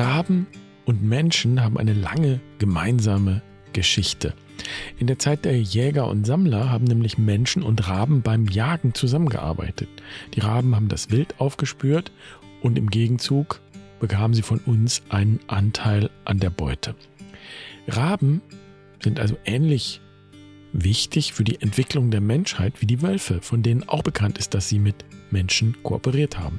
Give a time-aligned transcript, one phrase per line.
[0.00, 0.46] Raben
[0.86, 3.42] und Menschen haben eine lange gemeinsame
[3.74, 4.32] Geschichte.
[4.98, 9.90] In der Zeit der Jäger und Sammler haben nämlich Menschen und Raben beim Jagen zusammengearbeitet.
[10.34, 12.12] Die Raben haben das Wild aufgespürt
[12.62, 13.60] und im Gegenzug
[14.00, 16.94] bekamen sie von uns einen Anteil an der Beute.
[17.86, 18.40] Raben
[19.02, 20.00] sind also ähnlich
[20.72, 24.70] wichtig für die Entwicklung der Menschheit wie die Wölfe, von denen auch bekannt ist, dass
[24.70, 26.58] sie mit Menschen kooperiert haben.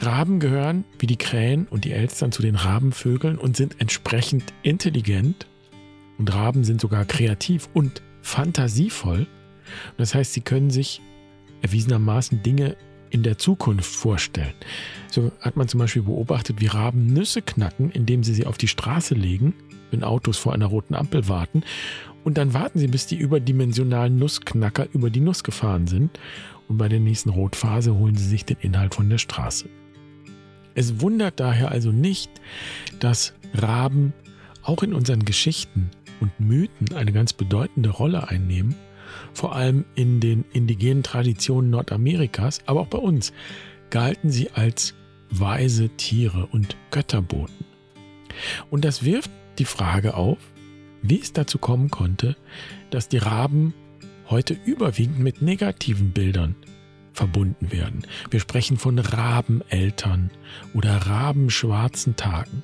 [0.00, 5.46] Raben gehören wie die Krähen und die Elstern zu den Rabenvögeln und sind entsprechend intelligent.
[6.18, 9.26] Und Raben sind sogar kreativ und fantasievoll.
[9.96, 11.00] Das heißt, sie können sich
[11.62, 12.76] erwiesenermaßen Dinge
[13.10, 14.54] in der Zukunft vorstellen.
[15.10, 18.68] So hat man zum Beispiel beobachtet, wie Raben Nüsse knacken, indem sie sie auf die
[18.68, 19.54] Straße legen,
[19.90, 21.62] wenn Autos vor einer roten Ampel warten.
[22.24, 26.18] Und dann warten sie, bis die überdimensionalen Nussknacker über die Nuss gefahren sind.
[26.68, 29.68] Und bei der nächsten Rotphase holen sie sich den Inhalt von der Straße.
[30.78, 32.30] Es wundert daher also nicht,
[33.00, 34.12] dass Raben
[34.62, 38.76] auch in unseren Geschichten und Mythen eine ganz bedeutende Rolle einnehmen,
[39.32, 43.32] vor allem in den indigenen Traditionen Nordamerikas, aber auch bei uns
[43.90, 44.94] galten sie als
[45.30, 47.64] weise Tiere und Götterboten.
[48.70, 50.38] Und das wirft die Frage auf,
[51.02, 52.36] wie es dazu kommen konnte,
[52.90, 53.74] dass die Raben
[54.30, 56.54] heute überwiegend mit negativen Bildern
[57.12, 58.06] verbunden werden.
[58.30, 60.30] Wir sprechen von Rabeneltern
[60.74, 62.62] oder rabenschwarzen Tagen.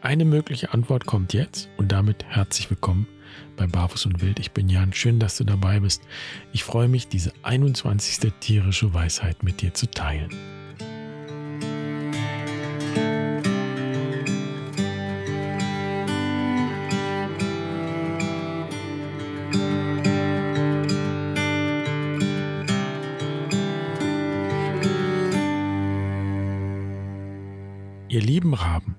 [0.00, 3.06] Eine mögliche Antwort kommt jetzt und damit herzlich willkommen
[3.56, 4.38] bei Barfuß und Wild.
[4.38, 6.02] Ich bin Jan, schön, dass du dabei bist.
[6.52, 8.32] Ich freue mich, diese 21.
[8.40, 10.30] tierische Weisheit mit dir zu teilen.
[28.14, 28.94] Ihr lieben Raben,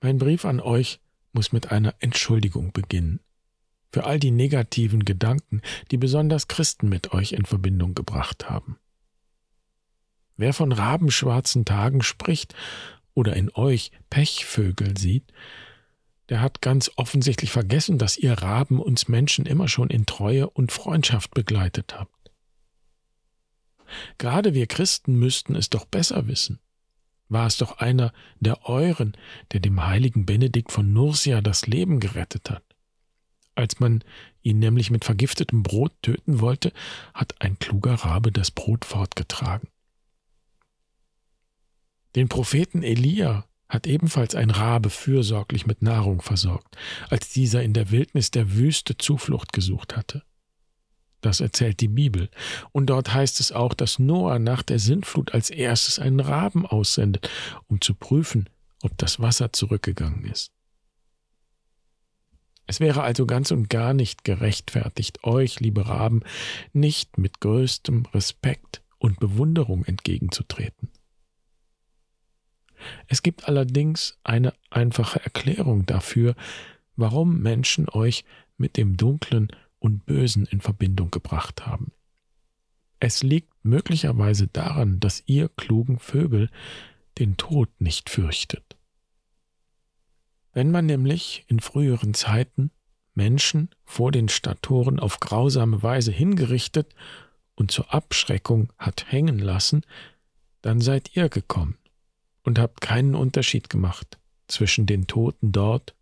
[0.00, 1.00] mein Brief an euch
[1.34, 3.20] muss mit einer Entschuldigung beginnen.
[3.92, 8.78] Für all die negativen Gedanken, die besonders Christen mit euch in Verbindung gebracht haben.
[10.38, 12.54] Wer von rabenschwarzen Tagen spricht
[13.12, 15.30] oder in euch Pechvögel sieht,
[16.30, 20.72] der hat ganz offensichtlich vergessen, dass ihr Raben uns Menschen immer schon in Treue und
[20.72, 22.32] Freundschaft begleitet habt.
[24.16, 26.60] Gerade wir Christen müssten es doch besser wissen
[27.28, 29.16] war es doch einer der euren,
[29.52, 32.62] der dem heiligen Benedikt von Nursia das Leben gerettet hat.
[33.54, 34.02] Als man
[34.42, 36.72] ihn nämlich mit vergiftetem Brot töten wollte,
[37.12, 39.68] hat ein kluger Rabe das Brot fortgetragen.
[42.16, 46.76] Den Propheten Elia hat ebenfalls ein Rabe fürsorglich mit Nahrung versorgt,
[47.10, 50.22] als dieser in der Wildnis der Wüste Zuflucht gesucht hatte.
[51.24, 52.28] Das erzählt die Bibel.
[52.72, 57.30] Und dort heißt es auch, dass Noah nach der Sintflut als erstes einen Raben aussendet,
[57.66, 58.50] um zu prüfen,
[58.82, 60.52] ob das Wasser zurückgegangen ist.
[62.66, 66.20] Es wäre also ganz und gar nicht gerechtfertigt, euch, liebe Raben,
[66.74, 70.90] nicht mit größtem Respekt und Bewunderung entgegenzutreten.
[73.08, 76.34] Es gibt allerdings eine einfache Erklärung dafür,
[76.96, 78.26] warum Menschen euch
[78.58, 79.48] mit dem dunklen
[79.84, 81.92] und Bösen in Verbindung gebracht haben.
[83.00, 86.48] Es liegt möglicherweise daran, dass ihr klugen Vögel
[87.18, 88.78] den Tod nicht fürchtet.
[90.54, 92.70] Wenn man nämlich in früheren Zeiten
[93.14, 96.94] Menschen vor den Stadttoren auf grausame Weise hingerichtet
[97.54, 99.82] und zur Abschreckung hat hängen lassen,
[100.62, 101.76] dann seid ihr gekommen
[102.42, 104.18] und habt keinen Unterschied gemacht
[104.48, 105.94] zwischen den Toten dort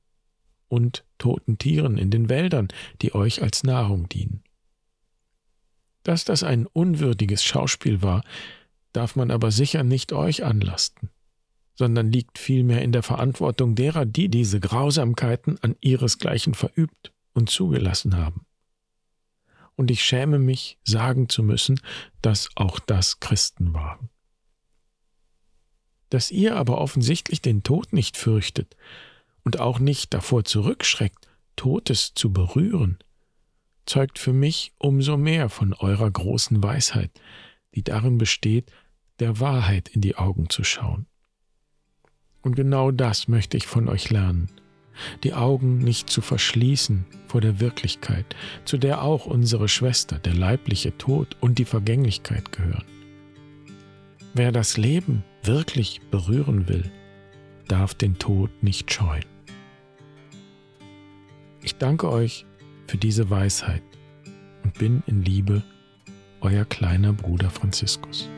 [0.72, 2.68] und toten Tieren in den Wäldern,
[3.02, 4.42] die euch als Nahrung dienen.
[6.02, 8.24] Dass das ein unwürdiges Schauspiel war,
[8.94, 11.10] darf man aber sicher nicht euch anlasten,
[11.74, 18.16] sondern liegt vielmehr in der Verantwortung derer, die diese Grausamkeiten an ihresgleichen verübt und zugelassen
[18.16, 18.46] haben.
[19.76, 21.80] Und ich schäme mich, sagen zu müssen,
[22.22, 24.08] dass auch das Christen waren.
[26.08, 28.74] Dass ihr aber offensichtlich den Tod nicht fürchtet,
[29.44, 32.98] und auch nicht davor zurückschreckt, Totes zu berühren,
[33.86, 37.10] zeugt für mich umso mehr von eurer großen Weisheit,
[37.74, 38.70] die darin besteht,
[39.18, 41.06] der Wahrheit in die Augen zu schauen.
[42.42, 44.50] Und genau das möchte ich von euch lernen,
[45.22, 50.96] die Augen nicht zu verschließen vor der Wirklichkeit, zu der auch unsere Schwester, der leibliche
[50.98, 52.84] Tod und die Vergänglichkeit gehören.
[54.34, 56.90] Wer das Leben wirklich berühren will,
[57.68, 59.31] darf den Tod nicht scheuen.
[61.62, 62.44] Ich danke euch
[62.88, 63.82] für diese Weisheit
[64.64, 65.62] und bin in Liebe
[66.40, 68.28] euer kleiner Bruder Franziskus.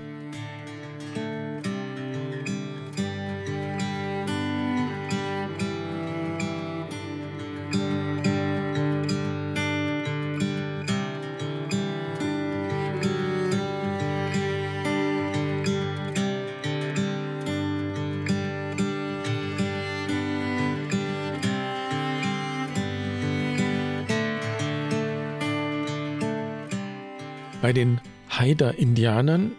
[27.65, 29.53] Bei den Haida-Indianern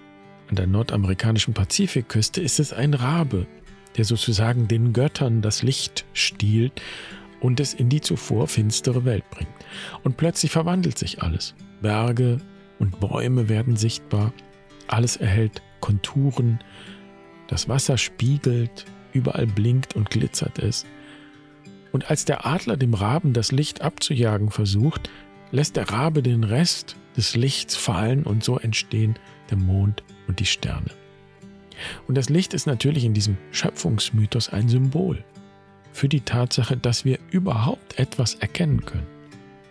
[0.48, 3.48] an der nordamerikanischen Pazifikküste ist es ein Rabe,
[3.98, 6.84] der sozusagen den Göttern das Licht stiehlt
[7.40, 9.50] und es in die zuvor finstere Welt bringt.
[10.04, 11.56] Und plötzlich verwandelt sich alles.
[11.82, 12.42] Berge
[12.78, 14.34] und Bäume werden sichtbar,
[14.86, 16.60] alles erhält Konturen,
[17.48, 20.86] das Wasser spiegelt, überall blinkt und glitzert es.
[21.92, 25.10] Und als der Adler dem Raben das Licht abzujagen versucht,
[25.50, 29.18] lässt der Rabe den Rest des Lichts fallen und so entstehen
[29.50, 30.92] der Mond und die Sterne.
[32.08, 35.24] Und das Licht ist natürlich in diesem Schöpfungsmythos ein Symbol
[35.92, 39.08] für die Tatsache, dass wir überhaupt etwas erkennen können,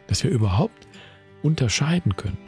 [0.07, 0.87] dass wir überhaupt
[1.43, 2.39] unterscheiden können.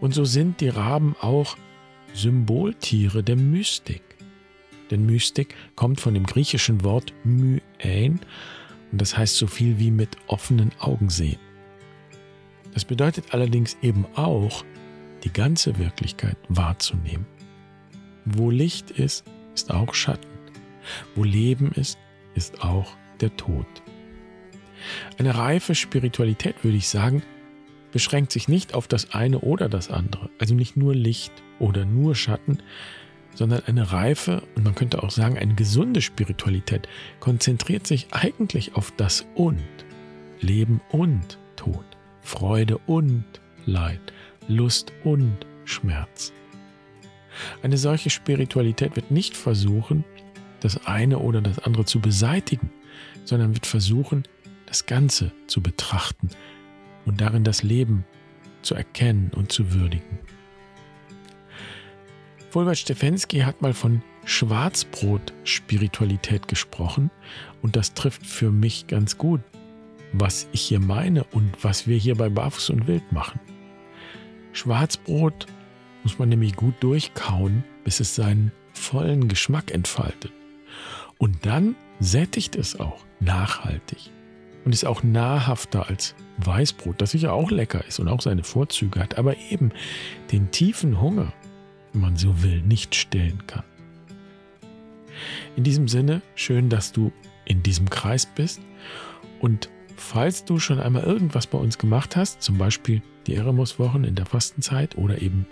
[0.00, 1.56] Und so sind die Raben auch
[2.14, 4.02] Symboltiere der Mystik.
[4.90, 8.20] Denn Mystik kommt von dem griechischen Wort myein
[8.90, 11.38] und das heißt so viel wie mit offenen Augen sehen.
[12.78, 14.64] Das bedeutet allerdings eben auch,
[15.24, 17.26] die ganze Wirklichkeit wahrzunehmen.
[18.24, 20.28] Wo Licht ist, ist auch Schatten.
[21.16, 21.98] Wo Leben ist,
[22.36, 23.66] ist auch der Tod.
[25.18, 27.24] Eine reife Spiritualität, würde ich sagen,
[27.90, 32.14] beschränkt sich nicht auf das eine oder das andere, also nicht nur Licht oder nur
[32.14, 32.58] Schatten,
[33.34, 36.88] sondern eine reife und man könnte auch sagen eine gesunde Spiritualität
[37.18, 39.64] konzentriert sich eigentlich auf das Und,
[40.38, 41.97] Leben und Tod,
[42.28, 43.24] Freude und
[43.64, 44.12] Leid,
[44.48, 46.30] Lust und Schmerz.
[47.62, 50.04] Eine solche Spiritualität wird nicht versuchen,
[50.60, 52.70] das eine oder das andere zu beseitigen,
[53.24, 54.24] sondern wird versuchen,
[54.66, 56.28] das Ganze zu betrachten
[57.06, 58.04] und darin das Leben
[58.60, 60.18] zu erkennen und zu würdigen.
[62.50, 67.10] Fulbert Stefensky hat mal von Schwarzbrot-Spiritualität gesprochen
[67.62, 69.40] und das trifft für mich ganz gut,
[70.12, 73.40] was ich hier meine und was wir hier bei Barfuß und Wild machen.
[74.52, 75.46] Schwarzbrot
[76.02, 80.32] muss man nämlich gut durchkauen, bis es seinen vollen Geschmack entfaltet.
[81.18, 84.10] Und dann sättigt es auch nachhaltig
[84.64, 89.00] und ist auch nahrhafter als Weißbrot, das sicher auch lecker ist und auch seine Vorzüge
[89.00, 89.72] hat, aber eben
[90.30, 91.32] den tiefen Hunger,
[91.92, 93.64] wenn man so will, nicht stillen kann.
[95.56, 97.12] In diesem Sinne, schön, dass du
[97.44, 98.60] in diesem Kreis bist
[99.40, 99.68] und
[100.00, 104.26] falls du schon einmal irgendwas bei uns gemacht hast, zum Beispiel die Eremos-Wochen in der
[104.26, 105.46] Fastenzeit oder eben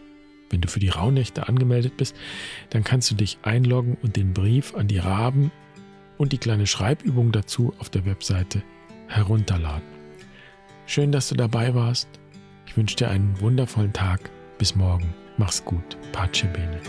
[0.51, 2.15] wenn du für die Rauhnächte angemeldet bist,
[2.71, 5.51] dann kannst du dich einloggen und den Brief an die Raben
[6.19, 8.63] und die kleine Schreibübung dazu auf der Webseite
[9.09, 9.87] herunterladen.
[10.87, 12.09] Schön, dass du dabei warst.
[12.67, 14.31] Ich wünsche dir einen wundervollen Tag.
[14.59, 15.13] Bis morgen.
[15.37, 15.97] Mach's gut.
[16.13, 16.81] Pace bene.